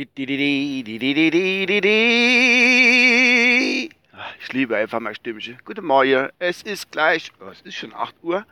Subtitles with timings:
[0.00, 0.06] Ich
[4.52, 5.58] liebe einfach mein Stimmchen.
[5.64, 8.46] Guten Morgen, es ist gleich, oh, es ist schon 8 Uhr.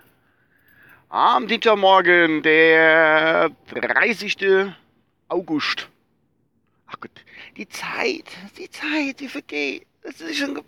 [1.09, 4.73] Am Dienstagmorgen, der 30.
[5.29, 5.89] August.
[6.89, 7.13] Ach Gott,
[7.57, 8.25] die Zeit,
[8.59, 9.87] die Zeit, die vergeht.
[10.03, 10.61] Es ist schon,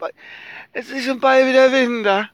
[0.72, 2.30] es ist schon bald wieder Winter.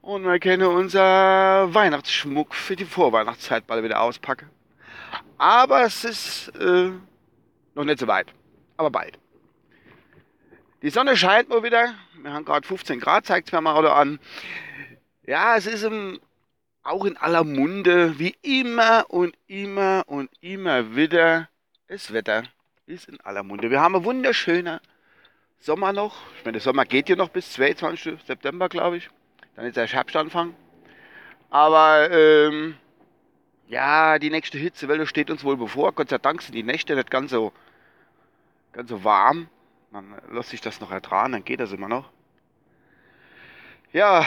[0.00, 4.48] Und wir können unser Weihnachtsschmuck für die Vorweihnachtszeit bald wieder auspacken.
[5.36, 6.92] Aber es ist äh,
[7.74, 8.32] noch nicht so weit,
[8.76, 9.18] aber bald.
[10.82, 11.94] Die Sonne scheint mal wieder.
[12.20, 14.18] Wir haben gerade 15 Grad, zeigt es mir mal an.
[15.24, 16.20] Ja, es ist im,
[16.82, 21.48] auch in aller Munde, wie immer und immer und immer wieder.
[21.86, 22.44] Das Wetter
[22.86, 23.70] ist in aller Munde.
[23.70, 24.80] Wir haben einen wunderschönen
[25.60, 26.16] Sommer noch.
[26.38, 28.20] Ich meine, der Sommer geht ja noch bis 22.
[28.26, 29.08] September, glaube ich.
[29.54, 30.54] Dann ist der Herbstanfang.
[31.50, 32.76] Aber ähm,
[33.72, 35.92] ja, die nächste Hitzewelle steht uns wohl bevor.
[35.92, 37.54] Gott sei Dank sind die Nächte nicht ganz so,
[38.72, 39.48] ganz so warm.
[39.90, 42.10] Man lässt sich das noch ertragen, dann geht das immer noch.
[43.94, 44.26] Ja,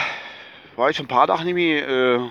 [0.74, 2.28] war ich schon ein paar Tage nämlich äh,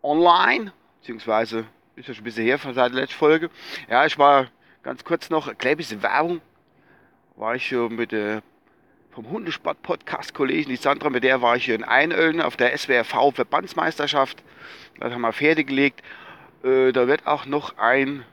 [0.00, 3.50] online, beziehungsweise ist ja schon ein bisschen her von seit der letzten Folge.
[3.88, 4.46] Ja, ich war
[4.84, 6.40] ganz kurz noch, ein klein bisschen Werbung,
[7.34, 8.44] war ich schon mit der
[9.10, 14.42] vom Hundesport-Podcast-Kollegen, die Sandra, mit der war ich hier in Einölden auf der SWRV-Verbandsmeisterschaft.
[14.98, 16.02] Das haben wir fertig gelegt.
[16.62, 18.24] Äh, da wird auch noch ein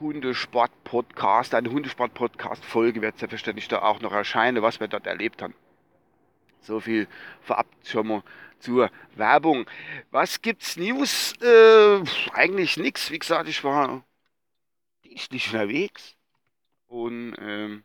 [0.00, 5.54] Hundesport-Podcast, eine Hundesport-Podcast-Folge wird selbstverständlich da auch noch erscheinen, was wir dort erlebt haben.
[6.60, 7.06] So viel
[7.42, 8.22] vorab schon mal
[8.58, 9.66] zur Werbung.
[10.10, 11.34] Was gibt's News?
[11.42, 13.10] Äh, eigentlich nichts.
[13.10, 14.04] Wie gesagt, ich war
[15.04, 16.16] dienstlich unterwegs
[16.86, 17.84] und ähm,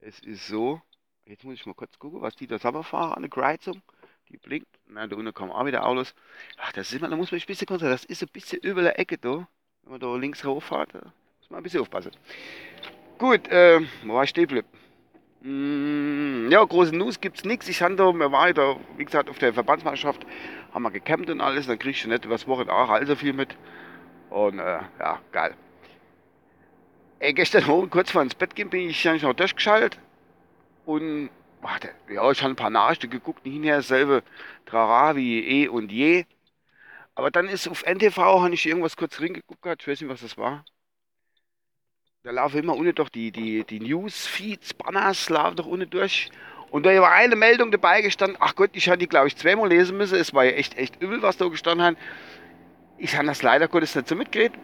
[0.00, 0.80] es ist so,
[1.26, 3.82] jetzt muss ich mal kurz gucken, was die da selber fahren an der Kreuzung.
[4.28, 4.68] Die blinkt.
[4.86, 6.14] Nein, da unten kommen auch wieder Autos.
[6.56, 7.92] Ach, das immer, da muss man ein bisschen konzentrieren.
[7.92, 9.48] Das ist ein bisschen über der Ecke da.
[9.82, 12.12] Wenn man da links hochfährt, da muss man ein bisschen aufpassen.
[13.18, 14.68] Gut, äh, wo war ich stehen geblieben?
[15.42, 17.68] Mm, ja, große News gibt's nichts.
[17.68, 20.24] Ich hatte, wir waren da, wie gesagt, auf der Verbandsmannschaft,
[20.72, 21.66] haben wir gecampt und alles.
[21.66, 23.56] Dann kriegst du nicht übers Wochenende auch allzu viel mit.
[24.28, 25.56] Und äh, ja, geil.
[27.20, 29.98] Ey, gestern Morgen, kurz vor ins Bett gehen, bin ich noch durchgeschaltet.
[30.86, 34.22] Und warte, ja, ich habe ein paar Nachrichten geguckt, nicht mehr dasselbe
[34.66, 36.24] Trara wie eh und je.
[37.14, 40.38] Aber dann ist auf NTV, habe ich irgendwas kurz reingeguckt, ich weiß nicht, was das
[40.38, 40.64] war.
[42.22, 46.30] Da laufen immer unten doch die, die, die News-Feeds, Banners laufen doch unten durch.
[46.70, 48.38] Und da war eine Meldung dabei gestanden.
[48.40, 50.18] Ach Gott, ich habe die, glaube ich, zweimal lesen müssen.
[50.18, 51.96] Es war ja echt, echt übel, was da gestanden hat.
[52.98, 54.56] Ich habe das leider Gottes nicht so mitgekriegt.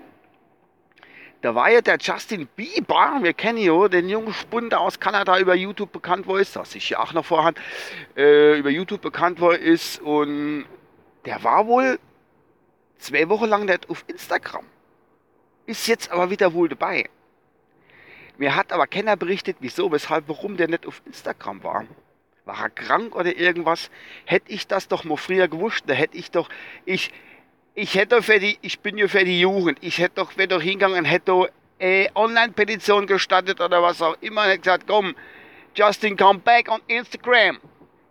[1.43, 5.55] Da war ja der Justin Bieber, wir kennen ja den jungen Spund aus Kanada über
[5.55, 7.59] YouTube bekannt wo ist, das ich ja auch noch vorhand,
[8.17, 10.65] äh, über YouTube bekannt wo ist und
[11.27, 11.99] der war wohl
[12.99, 14.65] zwei Wochen lang nicht auf Instagram.
[15.67, 17.11] Ist jetzt aber wieder wohl dabei.
[18.39, 21.85] Mir hat aber keiner berichtet, wieso, weshalb, warum der nicht auf Instagram war.
[22.45, 23.91] War er krank oder irgendwas?
[24.25, 26.49] Hätte ich das doch mal früher gewusst, da hätte ich doch,
[26.85, 27.13] ich,
[27.77, 30.63] ich hätte für die, ich bin ja für die Jugend, ich hätte doch, wäre doch
[30.63, 35.15] hingegangen, hätte äh, Online-Petition gestartet oder was auch immer, hätte gesagt, komm,
[35.75, 37.61] Justin, come back on Instagram.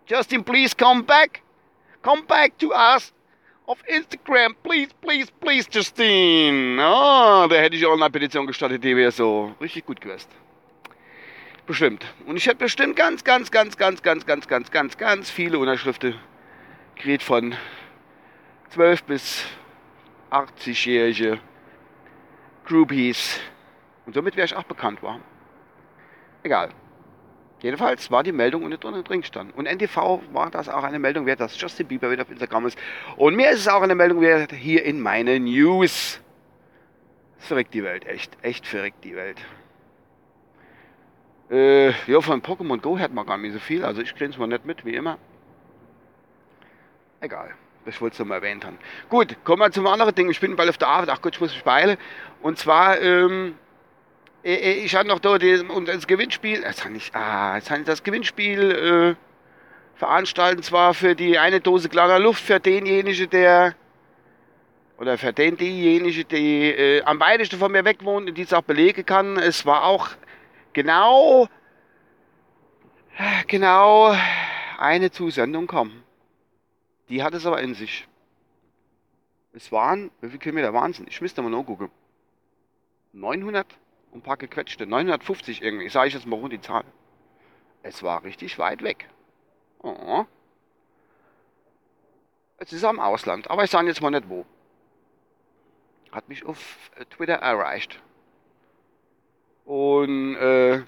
[0.07, 1.41] Justin, please come back.
[2.03, 3.11] Come back to us
[3.65, 4.55] auf Instagram.
[4.61, 6.77] Please, please, please, Justin.
[6.79, 10.29] Oh, da hätte ich Online-Petition gestartet, die wäre so richtig gut gewesen.
[11.65, 12.05] Bestimmt.
[12.27, 16.13] Und ich hätte bestimmt ganz, ganz, ganz, ganz, ganz, ganz, ganz, ganz, ganz viele Unterschriften
[16.93, 17.55] gekriegt von
[18.75, 19.45] 12 bis
[20.31, 21.39] 80-jährige
[22.65, 23.39] Groupies.
[24.05, 25.23] Und somit wäre ich auch bekannt worden.
[26.43, 26.71] Egal.
[27.61, 29.55] Jedenfalls war die Meldung unten drin, drin stand.
[29.55, 32.77] Und NTV war das auch eine Meldung wert, dass Justin Bieber wieder auf Instagram ist.
[33.15, 36.19] Und mir ist es auch eine Meldung wert hier in meinen News.
[37.37, 39.39] Verrückt die Welt, echt, echt verrückt die Welt.
[41.49, 44.37] Äh, ja, von Pokémon Go hört man gar nicht so viel, also ich kriege es
[44.37, 45.17] mal nicht mit, wie immer.
[47.21, 47.55] Egal.
[47.85, 48.79] Das wollte ich mal erwähnt haben.
[49.09, 50.29] Gut, kommen wir zum anderen Ding.
[50.29, 51.09] Ich bin bald auf der Arbeit.
[51.09, 51.97] Ach Gott, ich muss mich beeilen.
[52.41, 53.55] Und zwar, ähm,
[54.41, 58.03] ich hatte noch da die, und das Gewinnspiel, das kann ich, ah, jetzt ich das
[58.03, 63.75] Gewinnspiel äh, veranstalten, zwar für die eine Dose kleiner Luft für denjenigen, der,
[64.97, 68.53] oder für den diejenige, die äh, am weitesten von mir weg wohnt und die es
[68.53, 69.37] auch belegen kann.
[69.37, 70.09] Es war auch
[70.73, 71.47] genau,
[73.47, 74.15] genau
[74.77, 76.04] eine Zusendung kommen.
[77.09, 78.07] Die hat es aber in sich.
[79.53, 80.99] Es waren, wie viele Kilometer es?
[81.07, 81.91] Ich müsste mal nachgucken.
[83.13, 83.65] 900
[84.11, 84.85] und ein paar gequetschte.
[84.85, 85.89] 950 irgendwie.
[85.89, 86.83] Sage ich jetzt mal rund die Zahl.
[87.83, 89.07] Es war richtig weit weg.
[89.79, 90.25] Oh.
[92.57, 94.45] Es ist am Ausland, aber ich sage jetzt mal nicht wo.
[96.11, 98.01] Hat mich auf äh, Twitter erreicht.
[99.65, 100.83] Und äh,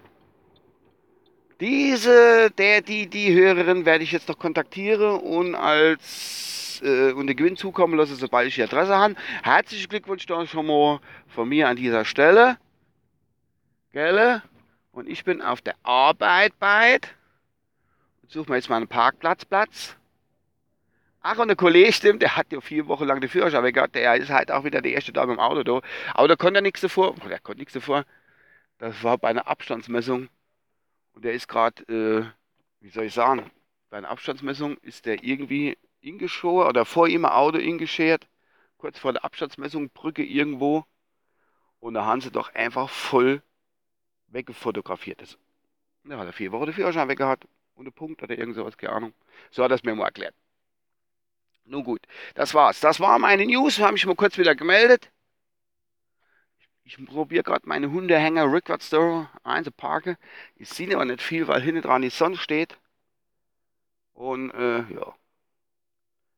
[1.60, 7.36] diese, der, die, die Hörerin werde ich jetzt noch kontaktieren und als äh, und den
[7.36, 9.16] Gewinn zukommen lassen, sobald ich die Adresse habe.
[9.44, 12.58] Herzlichen Glückwunsch da schon mal von mir an dieser Stelle.
[13.92, 14.42] Gell?
[14.92, 17.14] Und ich bin auf der Arbeit bald.
[18.28, 19.96] Suche mir jetzt mal einen Parkplatzplatz.
[21.22, 23.96] Ach, und der Kollege stimmt, der hat ja vier Wochen lang den Führerschein gehabt.
[23.96, 25.82] Der ist halt auch wieder der erste Tag im Auto da.
[26.14, 27.16] Aber da konnte er nichts davor.
[27.30, 28.06] Der konnte nichts davor.
[28.78, 30.30] Das war bei einer Abstandsmessung.
[31.18, 32.30] Und der ist gerade, äh,
[32.80, 33.50] wie soll ich sagen,
[33.90, 38.28] bei einer Abstandsmessung ist der irgendwie ingeschoren oder vor ihm ein Auto ingeschert.
[38.78, 40.86] Kurz vor der Abstandsmessung, Brücke irgendwo.
[41.80, 43.42] Und da haben sie doch einfach voll
[44.28, 45.20] weggefotografiert.
[45.20, 45.40] Das,
[46.04, 47.48] da hat er vier Wochen den Führerschein weggehabt.
[47.74, 49.14] Ohne Punkt oder irgend sowas, keine Ahnung.
[49.50, 50.36] So hat er es mir mal erklärt.
[51.66, 52.02] Nun gut,
[52.36, 52.80] das war's.
[52.80, 53.80] Das war meine News.
[53.80, 55.10] Habe mich mal kurz wieder gemeldet.
[56.88, 60.16] Ich probiere gerade meine Hundehänger rückwärts da einzuparken.
[60.56, 62.78] Ich sehe aber nicht viel, weil hinten dran die Sonne steht.
[64.14, 65.14] Und äh, ja.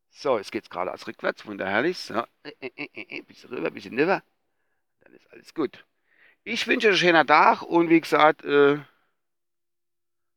[0.10, 1.46] So, jetzt geht's gerade als rückwärts.
[1.46, 2.00] Wunderherrlich.
[2.00, 4.24] So, äh, äh, äh, äh, bisschen rüber, bisschen rüber.
[5.02, 5.86] Dann ist alles gut.
[6.44, 8.80] Ich wünsche euch einen schönen Tag und wie gesagt, äh,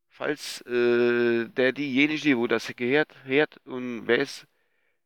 [0.09, 4.45] falls äh, der diejenige, wo das gehört, hört und weiß,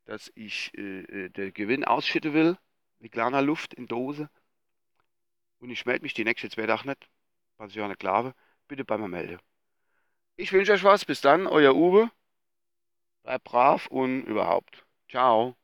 [0.03, 2.57] dass ich äh, äh den Gewinn ausschütten will,
[2.99, 4.29] wie kleiner Luft in Dose,
[5.59, 7.09] und ich melde mich die nächsten zwei Tage nicht,
[7.57, 8.33] was ich auch nicht glaube,
[8.67, 9.39] bitte bei mir melden.
[10.35, 12.09] Ich wünsche euch was, bis dann, euer Uwe,
[13.23, 14.83] bleibt brav und überhaupt.
[15.07, 15.55] Ciao.